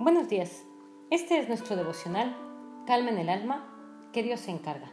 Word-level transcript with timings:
Buenos 0.00 0.28
días. 0.28 0.64
Este 1.10 1.40
es 1.40 1.48
nuestro 1.48 1.74
devocional, 1.74 2.36
Calma 2.86 3.10
en 3.10 3.18
el 3.18 3.28
alma, 3.28 3.68
que 4.12 4.22
Dios 4.22 4.38
se 4.38 4.52
encarga. 4.52 4.92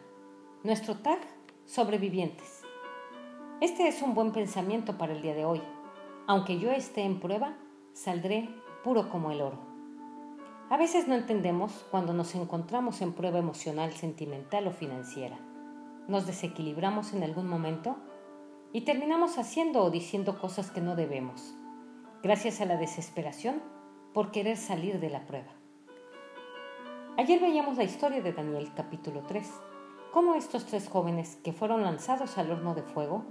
Nuestro 0.64 0.98
tag, 0.98 1.20
sobrevivientes. 1.66 2.64
Este 3.62 3.88
es 3.88 4.02
un 4.02 4.16
buen 4.16 4.32
pensamiento 4.32 4.98
para 4.98 5.14
el 5.14 5.22
día 5.22 5.36
de 5.36 5.46
hoy. 5.46 5.62
Aunque 6.26 6.58
yo 6.58 6.72
esté 6.72 7.04
en 7.04 7.20
prueba, 7.20 7.56
saldré 7.94 8.50
puro 8.84 9.12
como 9.12 9.30
el 9.30 9.44
oro. 9.44 9.60
A 10.72 10.78
veces 10.78 11.08
no 11.08 11.14
entendemos 11.14 11.86
cuando 11.92 12.12
nos 12.14 12.34
encontramos 12.34 13.00
en 13.04 13.14
prueba 13.14 13.38
emocional, 13.38 13.94
sentimental 13.94 14.66
o 14.66 14.72
financiera. 14.72 15.38
Nos 16.08 16.26
desequilibramos 16.26 17.14
en 17.14 17.22
algún 17.22 17.48
momento 17.48 17.96
y 18.74 18.82
terminamos 18.82 19.38
haciendo 19.38 19.84
o 19.84 19.92
diciendo 19.92 20.40
cosas 20.40 20.72
que 20.72 20.82
no 20.82 20.96
debemos, 20.96 21.56
gracias 22.24 22.60
a 22.60 22.66
la 22.66 22.78
desesperación 22.78 23.75
por 24.16 24.32
querer 24.32 24.56
salir 24.56 25.02
de 25.02 25.10
la 25.10 25.26
prueba. 25.26 25.52
Ayer 27.18 27.38
veíamos 27.42 27.76
la 27.76 27.84
historia 27.84 28.22
de 28.22 28.32
Daniel 28.32 28.72
capítulo 28.74 29.24
3, 29.28 29.46
cómo 30.14 30.36
estos 30.36 30.66
tres 30.66 30.88
jóvenes 30.88 31.38
que 31.44 31.52
fueron 31.52 31.84
lanzados 31.84 32.38
al 32.38 32.50
horno 32.50 32.76
de 32.76 32.82
fuego, 32.82 33.26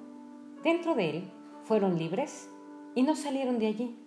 dentro 0.63 0.95
de 0.95 1.09
él 1.09 1.31
fueron 1.63 1.99
libres 1.99 2.51
y 2.95 3.03
no 3.03 3.17
salieron 3.17 3.59
de 3.59 3.69
allí, 3.69 3.99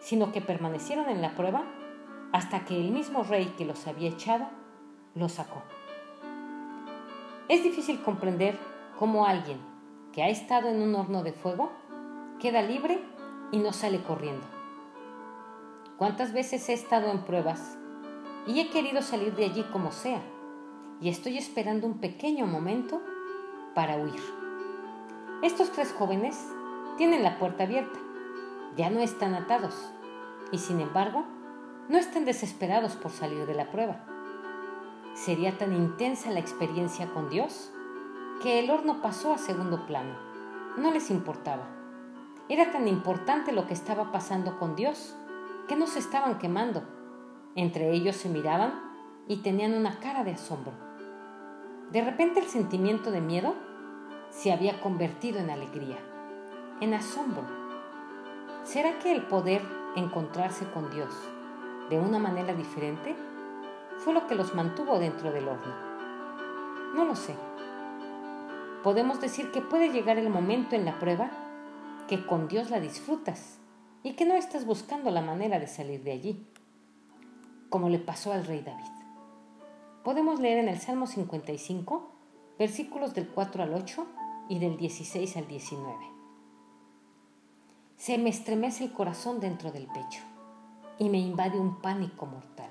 sino 0.00 0.32
que 0.32 0.40
permanecieron 0.40 1.08
en 1.08 1.22
la 1.22 1.36
prueba 1.36 1.62
hasta 2.32 2.64
que 2.64 2.76
el 2.76 2.90
mismo 2.90 3.22
rey 3.22 3.54
que 3.56 3.64
los 3.64 3.86
había 3.86 4.08
echado 4.08 4.48
los 5.14 5.30
sacó. 5.30 5.62
Es 7.48 7.62
difícil 7.62 8.02
comprender 8.02 8.58
cómo 8.98 9.26
alguien 9.26 9.58
que 10.12 10.24
ha 10.24 10.28
estado 10.28 10.70
en 10.70 10.82
un 10.82 10.92
horno 10.96 11.22
de 11.22 11.32
fuego 11.32 11.70
queda 12.40 12.62
libre 12.62 12.98
y 13.52 13.58
no 13.58 13.72
sale 13.72 14.02
corriendo 14.02 14.59
cuántas 16.00 16.32
veces 16.32 16.66
he 16.70 16.72
estado 16.72 17.10
en 17.10 17.26
pruebas 17.26 17.76
y 18.46 18.58
he 18.58 18.70
querido 18.70 19.02
salir 19.02 19.34
de 19.34 19.44
allí 19.44 19.64
como 19.64 19.92
sea, 19.92 20.22
y 20.98 21.10
estoy 21.10 21.36
esperando 21.36 21.86
un 21.86 21.98
pequeño 21.98 22.46
momento 22.46 23.02
para 23.74 23.98
huir. 23.98 24.22
Estos 25.42 25.70
tres 25.72 25.92
jóvenes 25.92 26.42
tienen 26.96 27.22
la 27.22 27.38
puerta 27.38 27.64
abierta, 27.64 27.98
ya 28.78 28.88
no 28.88 29.00
están 29.00 29.34
atados, 29.34 29.74
y 30.50 30.56
sin 30.56 30.80
embargo, 30.80 31.26
no 31.90 31.98
están 31.98 32.24
desesperados 32.24 32.96
por 32.96 33.10
salir 33.10 33.44
de 33.44 33.54
la 33.54 33.70
prueba. 33.70 34.00
Sería 35.12 35.58
tan 35.58 35.76
intensa 35.76 36.30
la 36.30 36.40
experiencia 36.40 37.12
con 37.12 37.28
Dios 37.28 37.72
que 38.42 38.58
el 38.58 38.70
horno 38.70 39.02
pasó 39.02 39.34
a 39.34 39.38
segundo 39.38 39.84
plano. 39.84 40.16
No 40.78 40.92
les 40.92 41.10
importaba. 41.10 41.68
Era 42.48 42.72
tan 42.72 42.88
importante 42.88 43.52
lo 43.52 43.66
que 43.66 43.74
estaba 43.74 44.12
pasando 44.12 44.58
con 44.58 44.76
Dios 44.76 45.14
que 45.70 45.76
no 45.76 45.86
se 45.86 46.00
estaban 46.00 46.38
quemando. 46.38 46.82
Entre 47.54 47.92
ellos 47.92 48.16
se 48.16 48.28
miraban 48.28 48.74
y 49.28 49.36
tenían 49.36 49.74
una 49.74 50.00
cara 50.00 50.24
de 50.24 50.32
asombro. 50.32 50.72
De 51.92 52.02
repente 52.02 52.40
el 52.40 52.46
sentimiento 52.46 53.12
de 53.12 53.20
miedo 53.20 53.54
se 54.30 54.50
había 54.50 54.80
convertido 54.80 55.38
en 55.38 55.48
alegría, 55.48 55.98
en 56.80 56.92
asombro. 56.92 57.44
¿Será 58.64 58.98
que 58.98 59.12
el 59.12 59.22
poder 59.22 59.62
encontrarse 59.94 60.68
con 60.72 60.90
Dios 60.90 61.14
de 61.88 62.00
una 62.00 62.18
manera 62.18 62.52
diferente 62.52 63.14
fue 63.98 64.12
lo 64.12 64.26
que 64.26 64.34
los 64.34 64.56
mantuvo 64.56 64.98
dentro 64.98 65.30
del 65.30 65.46
horno? 65.46 65.72
No 66.96 67.04
lo 67.04 67.14
sé. 67.14 67.36
Podemos 68.82 69.20
decir 69.20 69.52
que 69.52 69.60
puede 69.60 69.90
llegar 69.90 70.18
el 70.18 70.30
momento 70.30 70.74
en 70.74 70.84
la 70.84 70.98
prueba 70.98 71.30
que 72.08 72.26
con 72.26 72.48
Dios 72.48 72.70
la 72.70 72.80
disfrutas 72.80 73.60
y 74.02 74.14
que 74.14 74.24
no 74.24 74.34
estás 74.34 74.64
buscando 74.64 75.10
la 75.10 75.20
manera 75.20 75.58
de 75.58 75.66
salir 75.66 76.02
de 76.02 76.12
allí, 76.12 76.46
como 77.68 77.88
le 77.88 77.98
pasó 77.98 78.32
al 78.32 78.46
rey 78.46 78.62
David. 78.62 78.84
Podemos 80.02 80.40
leer 80.40 80.58
en 80.58 80.68
el 80.68 80.78
Salmo 80.80 81.06
55, 81.06 82.10
versículos 82.58 83.14
del 83.14 83.28
4 83.28 83.62
al 83.62 83.74
8 83.74 84.06
y 84.48 84.58
del 84.58 84.76
16 84.78 85.36
al 85.36 85.46
19. 85.46 85.96
Se 87.96 88.16
me 88.16 88.30
estremece 88.30 88.84
el 88.84 88.92
corazón 88.92 89.40
dentro 89.40 89.70
del 89.70 89.86
pecho 89.86 90.22
y 90.98 91.10
me 91.10 91.18
invade 91.18 91.60
un 91.60 91.82
pánico 91.82 92.24
mortal. 92.24 92.70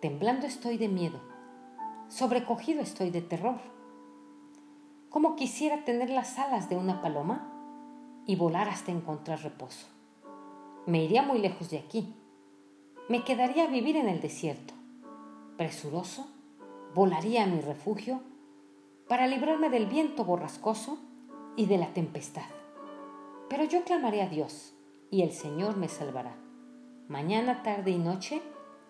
Temblando 0.00 0.46
estoy 0.46 0.78
de 0.78 0.88
miedo, 0.88 1.20
sobrecogido 2.08 2.80
estoy 2.80 3.10
de 3.10 3.22
terror. 3.22 3.58
Como 5.10 5.34
quisiera 5.34 5.84
tener 5.84 6.10
las 6.10 6.38
alas 6.38 6.68
de 6.68 6.76
una 6.76 7.02
paloma 7.02 7.48
y 8.24 8.36
volar 8.36 8.68
hasta 8.68 8.92
encontrar 8.92 9.42
reposo 9.42 9.91
me 10.86 11.04
iría 11.04 11.22
muy 11.22 11.38
lejos 11.38 11.70
de 11.70 11.78
aquí. 11.78 12.14
Me 13.08 13.24
quedaría 13.24 13.64
a 13.64 13.68
vivir 13.68 13.96
en 13.96 14.08
el 14.08 14.20
desierto. 14.20 14.74
Presuroso, 15.56 16.26
volaría 16.94 17.44
a 17.44 17.46
mi 17.46 17.60
refugio 17.60 18.20
para 19.08 19.26
librarme 19.26 19.70
del 19.70 19.86
viento 19.86 20.24
borrascoso 20.24 20.98
y 21.56 21.66
de 21.66 21.78
la 21.78 21.92
tempestad. 21.92 22.48
Pero 23.48 23.64
yo 23.64 23.84
clamaré 23.84 24.22
a 24.22 24.28
Dios 24.28 24.74
y 25.10 25.22
el 25.22 25.32
Señor 25.32 25.76
me 25.76 25.88
salvará. 25.88 26.34
Mañana, 27.08 27.62
tarde 27.62 27.90
y 27.90 27.98
noche, 27.98 28.42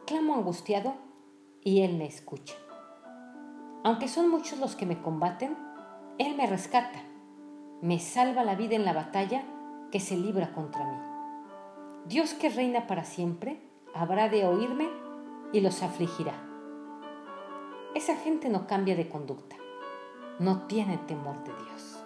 clamo 0.06 0.34
angustiado 0.34 0.94
y 1.62 1.80
Él 1.82 1.96
me 1.96 2.06
escucha. 2.06 2.54
Aunque 3.84 4.08
son 4.08 4.30
muchos 4.30 4.58
los 4.60 4.76
que 4.76 4.86
me 4.86 5.02
combaten, 5.02 5.56
Él 6.18 6.36
me 6.36 6.46
rescata, 6.46 7.02
me 7.80 7.98
salva 7.98 8.44
la 8.44 8.54
vida 8.54 8.76
en 8.76 8.84
la 8.84 8.92
batalla 8.92 9.42
que 9.90 9.98
se 9.98 10.16
libra 10.16 10.54
contra 10.54 10.84
mí. 10.84 11.11
Dios 12.06 12.34
que 12.34 12.50
reina 12.50 12.88
para 12.88 13.04
siempre 13.04 13.60
habrá 13.94 14.28
de 14.28 14.44
oírme 14.44 14.88
y 15.52 15.60
los 15.60 15.84
afligirá. 15.84 16.34
Esa 17.94 18.16
gente 18.16 18.48
no 18.48 18.66
cambia 18.66 18.96
de 18.96 19.08
conducta, 19.08 19.54
no 20.40 20.66
tiene 20.66 20.98
temor 20.98 21.44
de 21.44 21.52
Dios. 21.64 22.04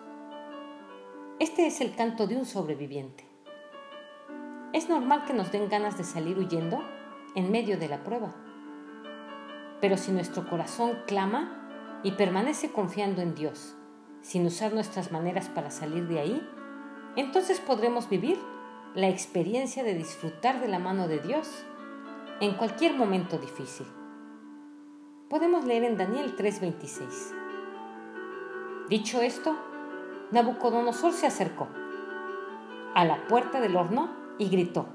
Este 1.38 1.66
es 1.66 1.80
el 1.80 1.94
canto 1.94 2.26
de 2.26 2.36
un 2.36 2.44
sobreviviente. 2.44 3.24
Es 4.74 4.90
normal 4.90 5.24
que 5.24 5.32
nos 5.32 5.50
den 5.50 5.70
ganas 5.70 5.96
de 5.96 6.04
salir 6.04 6.38
huyendo 6.38 6.82
en 7.34 7.50
medio 7.50 7.78
de 7.78 7.88
la 7.88 8.04
prueba. 8.04 8.34
Pero 9.80 9.96
si 9.96 10.12
nuestro 10.12 10.46
corazón 10.46 10.98
clama 11.06 12.00
y 12.02 12.12
permanece 12.12 12.70
confiando 12.70 13.22
en 13.22 13.34
Dios, 13.34 13.74
sin 14.20 14.44
usar 14.44 14.74
nuestras 14.74 15.10
maneras 15.10 15.48
para 15.48 15.70
salir 15.70 16.06
de 16.06 16.20
ahí, 16.20 16.48
entonces 17.16 17.60
podremos 17.60 18.10
vivir 18.10 18.38
la 18.96 19.08
experiencia 19.10 19.84
de 19.84 19.94
disfrutar 19.94 20.58
de 20.58 20.68
la 20.68 20.78
mano 20.78 21.06
de 21.06 21.18
Dios 21.18 21.66
en 22.40 22.54
cualquier 22.54 22.94
momento 22.94 23.36
difícil. 23.36 23.86
Podemos 25.28 25.66
leer 25.66 25.84
en 25.84 25.98
Daniel 25.98 26.34
3:26. 26.34 27.34
Dicho 28.88 29.20
esto, 29.20 29.54
Nabucodonosor 30.30 31.12
se 31.12 31.26
acercó 31.26 31.68
a 32.94 33.04
la 33.04 33.26
puerta 33.26 33.60
del 33.60 33.76
horno 33.76 34.08
y 34.38 34.48
gritó: 34.48 34.86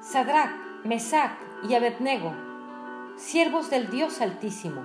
Sadrach, 0.00 0.84
Mesach 0.84 1.32
y 1.68 1.74
Abednego, 1.74 2.32
siervos 3.16 3.68
del 3.68 3.90
Dios 3.90 4.20
Altísimo, 4.20 4.84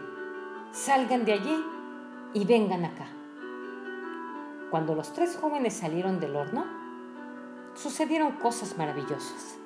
salgan 0.72 1.24
de 1.24 1.34
allí 1.34 1.64
y 2.34 2.46
vengan 2.46 2.84
acá. 2.84 3.06
Cuando 4.72 4.96
los 4.96 5.14
tres 5.14 5.38
jóvenes 5.40 5.76
salieron 5.76 6.20
del 6.20 6.36
horno, 6.36 6.83
sucedieron 7.76 8.34
cosas 8.34 8.78
maravillosas. 8.78 9.58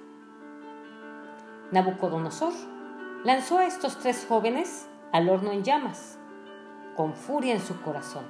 Nabucodonosor 1.71 2.53
lanzó 3.23 3.57
a 3.57 3.65
estos 3.65 3.97
tres 3.99 4.25
jóvenes 4.27 4.87
al 5.11 5.29
horno 5.29 5.51
en 5.51 5.63
llamas, 5.63 6.17
con 6.95 7.13
furia 7.13 7.53
en 7.53 7.61
su 7.61 7.81
corazón. 7.81 8.25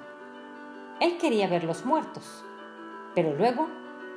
Él 1.00 1.18
quería 1.18 1.48
verlos 1.48 1.86
muertos, 1.86 2.44
pero 3.14 3.36
luego 3.36 3.68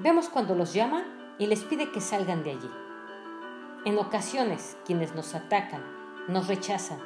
vemos 0.01 0.29
cuando 0.29 0.55
los 0.55 0.73
llama 0.73 1.05
y 1.39 1.47
les 1.47 1.63
pide 1.65 1.91
que 1.93 2.01
salgan 2.01 2.43
de 2.43 2.53
allí. 2.53 2.71
En 3.85 3.99
ocasiones, 3.99 4.77
quienes 4.87 5.15
nos 5.15 5.35
atacan, 5.35 5.83
nos 6.29 6.49
rechazan 6.49 6.99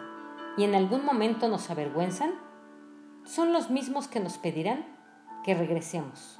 y 0.57 0.65
en 0.65 0.75
algún 0.75 1.05
momento 1.05 1.49
nos 1.49 1.71
avergüenzan, 1.71 2.35
son 3.25 3.53
los 3.53 3.71
mismos 3.71 4.07
que 4.07 4.21
nos 4.21 4.39
pedirán 4.39 4.87
que 5.45 5.55
regresemos 5.55 6.39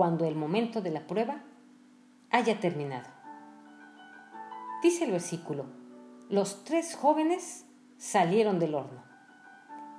cuando 0.00 0.24
el 0.24 0.34
momento 0.34 0.80
de 0.80 0.90
la 0.90 1.06
prueba 1.06 1.42
haya 2.30 2.58
terminado. 2.58 3.06
Dice 4.82 5.04
el 5.04 5.10
versículo, 5.10 5.66
los 6.30 6.64
tres 6.64 6.96
jóvenes 6.96 7.66
salieron 7.98 8.58
del 8.58 8.76
horno. 8.76 9.04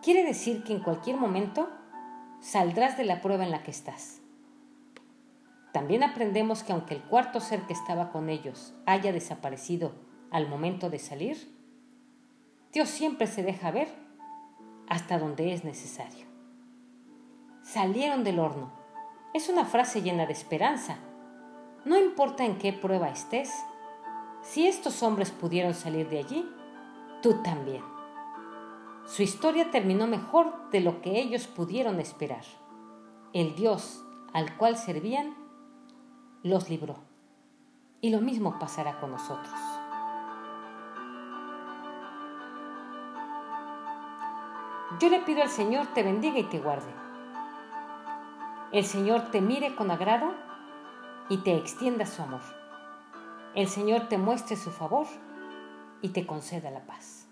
Quiere 0.02 0.24
decir 0.24 0.64
que 0.64 0.74
en 0.74 0.82
cualquier 0.82 1.18
momento 1.18 1.70
saldrás 2.40 2.98
de 2.98 3.06
la 3.06 3.22
prueba 3.22 3.44
en 3.44 3.52
la 3.52 3.62
que 3.62 3.70
estás. 3.70 4.22
También 5.72 6.02
aprendemos 6.02 6.64
que 6.64 6.74
aunque 6.74 6.96
el 6.96 7.04
cuarto 7.04 7.40
ser 7.40 7.62
que 7.68 7.74
estaba 7.74 8.12
con 8.12 8.30
ellos 8.30 8.74
haya 8.88 9.14
desaparecido 9.14 9.92
al 10.32 10.50
momento 10.50 10.90
de 10.90 10.98
salir, 10.98 11.56
Dios 12.74 12.90
siempre 12.90 13.28
se 13.28 13.44
deja 13.44 13.70
ver 13.70 13.88
hasta 14.90 15.20
donde 15.20 15.54
es 15.54 15.64
necesario. 15.64 16.26
Salieron 17.62 18.24
del 18.24 18.40
horno. 18.40 18.81
Es 19.34 19.50
una 19.50 19.66
frase 19.66 20.02
llena 20.02 20.26
de 20.26 20.34
esperanza 20.34 20.98
no 21.84 21.98
importa 21.98 22.46
en 22.46 22.60
qué 22.60 22.74
prueba 22.74 23.10
estés, 23.10 23.52
Si 24.44 24.66
estos 24.66 25.04
hombres 25.04 25.30
pudieron 25.30 25.76
salir 25.76 26.10
de 26.10 26.18
allí, 26.18 26.50
tú 27.22 27.44
también. 27.44 27.84
Su 29.06 29.22
historia 29.22 29.70
terminó 29.70 30.08
mejor 30.08 30.72
de 30.72 30.80
lo 30.80 31.00
que 31.02 31.20
ellos 31.20 31.46
pudieron 31.46 32.00
esperar. 32.00 32.44
El 33.34 33.54
Dios 33.54 34.04
al 34.34 34.58
cual 34.58 34.78
servían 34.78 35.36
los 36.42 36.72
libró. 36.72 36.96
Y 38.02 38.10
lo 38.10 38.20
mismo 38.20 38.58
pasará 38.58 39.00
con 39.00 39.12
nosotros. 39.12 39.60
Yo 45.00 45.10
le 45.10 45.20
pido 45.20 45.44
al 45.44 45.50
Señor 45.50 45.86
te 45.94 46.02
bendiga 46.02 46.40
y 46.40 46.46
te 46.46 46.58
guarde. 46.58 47.11
El 48.72 48.86
Señor 48.86 49.32
te 49.32 49.42
mire 49.42 49.76
con 49.76 49.92
agrado 49.92 50.34
y 51.28 51.40
te 51.40 51.58
extienda 51.58 52.06
su 52.06 52.22
amor. 52.22 52.42
El 53.54 53.68
Señor 53.68 54.08
te 54.08 54.18
muestre 54.18 54.56
su 54.56 54.72
favor 54.72 55.08
y 56.02 56.10
te 56.10 56.26
conceda 56.26 56.72
la 56.72 56.86
paz. 56.86 57.28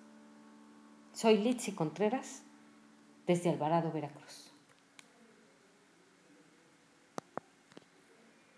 Soy 1.13 1.37
Litsi 1.37 1.71
Contreras 1.71 2.43
desde 3.25 3.49
Alvarado, 3.49 3.89
Veracruz. 3.93 4.48